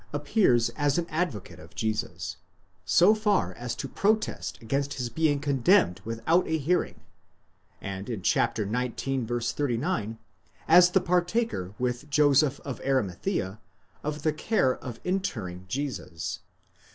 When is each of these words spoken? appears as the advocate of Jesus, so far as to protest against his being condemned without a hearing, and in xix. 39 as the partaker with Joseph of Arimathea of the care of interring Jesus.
appears 0.13 0.69
as 0.69 0.95
the 0.95 1.05
advocate 1.13 1.59
of 1.59 1.75
Jesus, 1.75 2.37
so 2.83 3.13
far 3.13 3.53
as 3.53 3.75
to 3.75 3.87
protest 3.87 4.57
against 4.59 4.95
his 4.95 5.09
being 5.11 5.39
condemned 5.39 6.01
without 6.03 6.47
a 6.47 6.57
hearing, 6.57 7.01
and 7.79 8.09
in 8.09 8.23
xix. 8.23 8.59
39 9.51 10.17
as 10.67 10.89
the 10.89 11.01
partaker 11.01 11.75
with 11.77 12.09
Joseph 12.09 12.59
of 12.61 12.79
Arimathea 12.83 13.59
of 14.03 14.23
the 14.23 14.33
care 14.33 14.75
of 14.77 14.99
interring 15.03 15.65
Jesus. 15.67 16.39